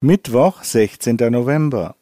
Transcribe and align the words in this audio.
Mittwoch, 0.00 0.62
16. 0.62 1.16
November. 1.28 1.96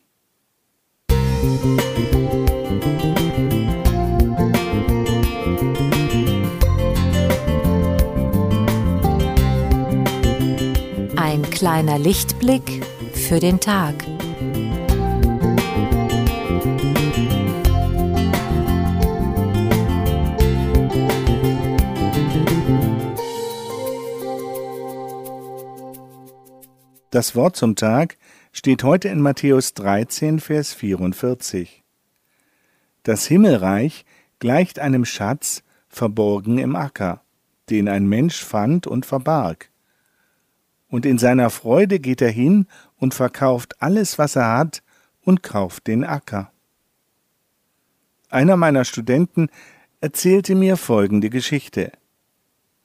Ein 11.17 11.43
kleiner 11.51 11.99
Lichtblick 11.99 12.85
für 13.15 13.41
den 13.41 13.61
Tag. 13.61 13.95
Das 27.17 27.35
Wort 27.35 27.57
zum 27.57 27.77
Tag 27.77 28.19
steht 28.53 28.85
heute 28.85 29.09
in 29.09 29.23
Matthäus 29.23 29.73
13, 29.73 30.39
Vers 30.39 30.75
44. 30.75 31.83
Das 33.05 33.25
Himmelreich 33.25 34.05
gleicht 34.39 34.79
einem 34.79 35.07
Schatz 35.07 35.63
verborgen 35.89 36.59
im 36.59 36.77
Acker, 36.77 37.23
den 37.71 37.89
ein 37.89 38.07
Mensch 38.07 38.45
fand 38.45 38.87
und 38.87 39.07
verbarg. 39.07 39.71
Und 40.89 41.07
in 41.07 41.17
seiner 41.17 41.49
Freude 41.49 42.01
geht 42.01 42.21
er 42.21 42.29
hin 42.29 42.67
und 42.99 43.15
verkauft 43.15 43.81
alles, 43.81 44.19
was 44.19 44.37
er 44.37 44.55
hat, 44.55 44.83
und 45.23 45.43
kauft 45.43 45.87
den 45.87 46.05
Acker. 46.05 46.53
Einer 48.29 48.59
meiner 48.59 48.85
Studenten 48.85 49.49
erzählte 50.03 50.55
mir 50.55 50.77
folgende 50.77 51.31
Geschichte. 51.31 51.93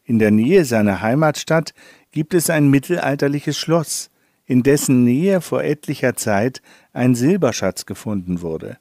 In 0.05 0.19
der 0.19 0.31
Nähe 0.31 0.63
seiner 0.63 1.01
Heimatstadt 1.01 1.73
gibt 2.11 2.33
es 2.33 2.49
ein 2.49 2.69
mittelalterliches 2.69 3.57
Schloss, 3.57 4.10
in 4.51 4.63
dessen 4.63 5.05
Nähe 5.05 5.39
vor 5.39 5.63
etlicher 5.63 6.17
Zeit 6.17 6.61
ein 6.91 7.15
Silberschatz 7.15 7.85
gefunden 7.85 8.41
wurde, 8.41 8.77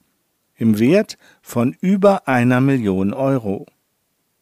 im 0.57 0.81
Wert 0.81 1.17
von 1.43 1.77
über 1.81 2.27
einer 2.27 2.61
Million 2.61 3.15
Euro. 3.15 3.67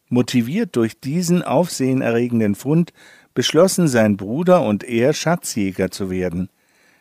Motiviert 0.09 0.75
durch 0.75 1.01
diesen 1.01 1.43
aufsehenerregenden 1.43 2.55
Fund 2.55 2.95
beschlossen 3.35 3.89
sein 3.89 4.17
Bruder 4.17 4.63
und 4.63 4.85
er, 4.85 5.13
Schatzjäger 5.13 5.91
zu 5.91 6.09
werden. 6.09 6.49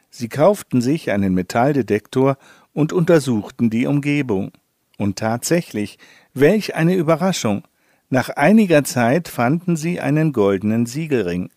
Sie 0.09 0.27
kauften 0.27 0.81
sich 0.81 1.09
einen 1.09 1.33
Metalldetektor 1.33 2.37
und 2.73 2.91
untersuchten 2.91 3.69
die 3.69 3.85
Umgebung. 3.85 4.51
Und 4.97 5.17
tatsächlich, 5.17 5.99
welch 6.33 6.75
eine 6.75 6.95
Überraschung! 6.95 7.63
Nach 8.09 8.27
einiger 8.27 8.83
Zeit 8.83 9.29
fanden 9.29 9.77
sie 9.77 10.01
einen 10.01 10.33
goldenen 10.33 10.85
Siegelring. 10.85 11.49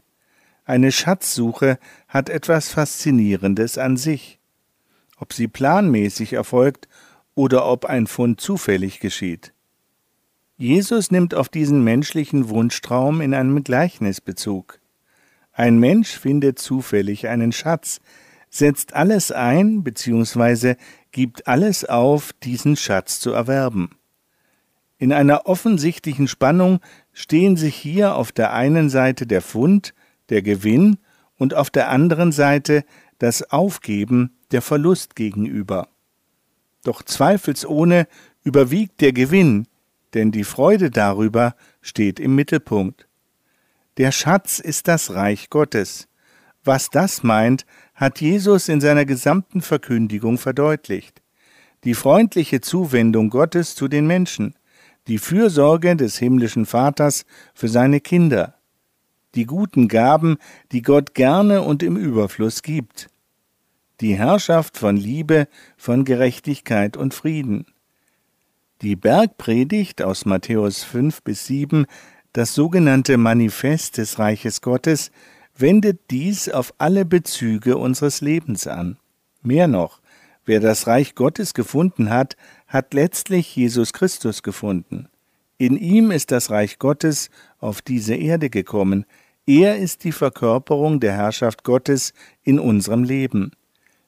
Eine 0.70 0.92
Schatzsuche 0.92 1.80
hat 2.06 2.28
etwas 2.28 2.68
Faszinierendes 2.68 3.76
an 3.76 3.96
sich. 3.96 4.38
Ob 5.18 5.32
sie 5.32 5.48
planmäßig 5.48 6.34
erfolgt 6.34 6.86
oder 7.34 7.66
ob 7.66 7.86
ein 7.86 8.06
Fund 8.06 8.40
zufällig 8.40 9.00
geschieht. 9.00 9.52
Jesus 10.56 11.10
nimmt 11.10 11.34
auf 11.34 11.48
diesen 11.48 11.82
menschlichen 11.82 12.50
Wunschtraum 12.50 13.20
in 13.20 13.34
einem 13.34 13.64
Gleichnis 13.64 14.20
Bezug. 14.20 14.78
Ein 15.50 15.80
Mensch 15.80 16.10
findet 16.16 16.60
zufällig 16.60 17.26
einen 17.26 17.50
Schatz, 17.50 18.00
setzt 18.48 18.94
alles 18.94 19.32
ein 19.32 19.82
bzw. 19.82 20.76
gibt 21.10 21.48
alles 21.48 21.84
auf, 21.84 22.32
diesen 22.44 22.76
Schatz 22.76 23.18
zu 23.18 23.32
erwerben. 23.32 23.90
In 24.98 25.12
einer 25.12 25.46
offensichtlichen 25.46 26.28
Spannung 26.28 26.78
stehen 27.12 27.56
sich 27.56 27.74
hier 27.74 28.14
auf 28.14 28.30
der 28.30 28.52
einen 28.52 28.88
Seite 28.88 29.26
der 29.26 29.42
Fund, 29.42 29.94
der 30.30 30.42
Gewinn 30.42 30.98
und 31.36 31.54
auf 31.54 31.70
der 31.70 31.90
anderen 31.90 32.32
Seite 32.32 32.84
das 33.18 33.50
Aufgeben, 33.50 34.36
der 34.50 34.62
Verlust 34.62 35.14
gegenüber. 35.16 35.88
Doch 36.82 37.02
zweifelsohne 37.02 38.06
überwiegt 38.42 39.00
der 39.00 39.12
Gewinn, 39.12 39.66
denn 40.14 40.32
die 40.32 40.44
Freude 40.44 40.90
darüber 40.90 41.54
steht 41.82 42.18
im 42.18 42.34
Mittelpunkt. 42.34 43.06
Der 43.96 44.12
Schatz 44.12 44.58
ist 44.58 44.88
das 44.88 45.14
Reich 45.14 45.50
Gottes. 45.50 46.08
Was 46.64 46.90
das 46.90 47.22
meint, 47.22 47.66
hat 47.94 48.20
Jesus 48.20 48.68
in 48.68 48.80
seiner 48.80 49.04
gesamten 49.04 49.60
Verkündigung 49.60 50.38
verdeutlicht. 50.38 51.22
Die 51.84 51.94
freundliche 51.94 52.60
Zuwendung 52.60 53.30
Gottes 53.30 53.74
zu 53.74 53.88
den 53.88 54.06
Menschen, 54.06 54.54
die 55.06 55.18
Fürsorge 55.18 55.96
des 55.96 56.18
himmlischen 56.18 56.66
Vaters 56.66 57.24
für 57.54 57.68
seine 57.68 58.00
Kinder, 58.00 58.59
die 59.34 59.46
guten 59.46 59.88
Gaben, 59.88 60.38
die 60.72 60.82
Gott 60.82 61.14
gerne 61.14 61.62
und 61.62 61.82
im 61.82 61.96
Überfluss 61.96 62.62
gibt, 62.62 63.08
die 64.00 64.14
Herrschaft 64.14 64.76
von 64.78 64.96
Liebe, 64.96 65.46
von 65.76 66.04
Gerechtigkeit 66.04 66.96
und 66.96 67.14
Frieden. 67.14 67.66
Die 68.82 68.96
Bergpredigt 68.96 70.02
aus 70.02 70.24
Matthäus 70.24 70.82
5 70.84 71.22
bis 71.22 71.46
7, 71.46 71.86
das 72.32 72.54
sogenannte 72.54 73.18
Manifest 73.18 73.98
des 73.98 74.18
Reiches 74.18 74.62
Gottes, 74.62 75.10
wendet 75.54 76.10
dies 76.10 76.48
auf 76.48 76.72
alle 76.78 77.04
Bezüge 77.04 77.76
unseres 77.76 78.22
Lebens 78.22 78.66
an. 78.66 78.96
Mehr 79.42 79.68
noch, 79.68 80.00
wer 80.46 80.60
das 80.60 80.86
Reich 80.86 81.14
Gottes 81.14 81.52
gefunden 81.54 82.10
hat, 82.10 82.36
hat 82.66 82.94
letztlich 82.94 83.54
Jesus 83.54 83.92
Christus 83.92 84.42
gefunden. 84.42 85.08
In 85.60 85.76
ihm 85.76 86.10
ist 86.10 86.30
das 86.30 86.50
Reich 86.50 86.78
Gottes 86.78 87.28
auf 87.58 87.82
diese 87.82 88.14
Erde 88.14 88.48
gekommen. 88.48 89.04
Er 89.44 89.76
ist 89.76 90.04
die 90.04 90.12
Verkörperung 90.12 91.00
der 91.00 91.12
Herrschaft 91.12 91.64
Gottes 91.64 92.14
in 92.42 92.58
unserem 92.58 93.04
Leben. 93.04 93.50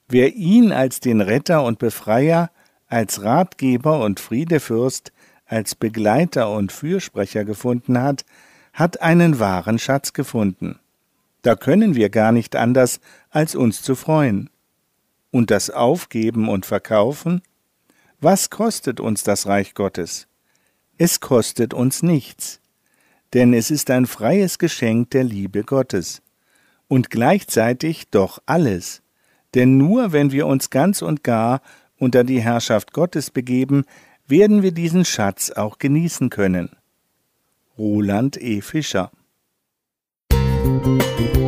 Wer 0.09 0.35
ihn 0.35 0.73
als 0.73 1.01
den 1.01 1.21
Retter 1.21 1.63
und 1.63 1.79
Befreier, 1.79 2.51
als 2.87 3.23
Ratgeber 3.23 4.03
und 4.03 4.19
Friedefürst, 4.19 5.13
als 5.45 5.75
Begleiter 5.75 6.51
und 6.51 6.73
Fürsprecher 6.73 7.45
gefunden 7.45 8.01
hat, 8.01 8.25
hat 8.73 9.03
einen 9.03 9.39
wahren 9.39 9.79
Schatz 9.79 10.15
gefunden. 10.15 10.79
Da 11.43 11.55
können 11.55 11.95
wir 11.95 12.09
gar 12.09 12.33
nicht 12.33 12.57
anders, 12.57 12.99
als 13.29 13.55
uns 13.55 13.83
zu 13.83 13.95
freuen. 13.95 14.49
Und 15.31 15.51
das 15.51 15.69
Aufgeben 15.69 16.49
und 16.49 16.65
Verkaufen? 16.65 17.43
Was 18.23 18.49
kostet 18.49 19.01
uns 19.01 19.23
das 19.23 19.47
Reich 19.47 19.75
Gottes? 19.75 20.29
Es 21.05 21.19
kostet 21.19 21.75
uns 21.75 22.05
nichts, 22.05 22.61
denn 23.35 23.55
es 23.55 23.73
ist 23.73 23.91
ein 23.91 24.07
freies 24.07 24.61
Geschenk 24.61 25.11
der 25.11 25.25
Liebe 25.25 25.65
Gottes 25.65 26.23
und 26.87 27.11
gleichzeitig 27.11 28.09
doch 28.13 28.39
alles, 28.47 29.03
denn 29.57 29.77
nur 29.77 30.13
wenn 30.13 30.31
wir 30.31 30.47
uns 30.47 30.71
ganz 30.71 31.03
und 31.03 31.25
gar 31.25 31.61
unter 31.99 32.23
die 32.23 32.41
Herrschaft 32.41 32.93
Gottes 32.93 33.33
begeben, 33.33 33.85
werden 34.29 34.63
wir 34.63 34.71
diesen 34.71 35.05
Schatz 35.05 35.51
auch 35.51 35.79
genießen 35.79 36.31
können. 36.31 36.71
Roland 37.77 38.41
E. 38.41 38.61
Fischer 38.61 39.11
Musik 40.33 41.42